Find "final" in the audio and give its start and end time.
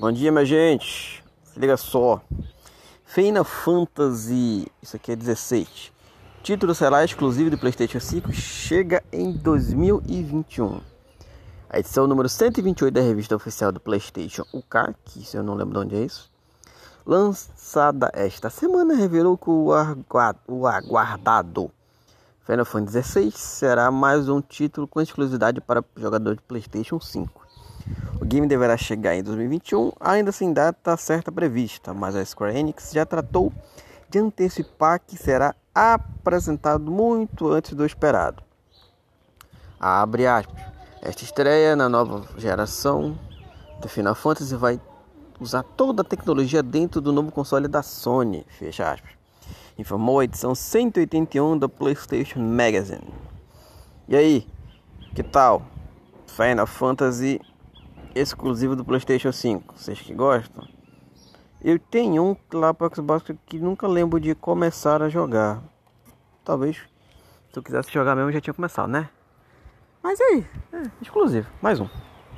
3.04-3.44, 22.46-22.64, 43.88-44.14, 56.28-56.68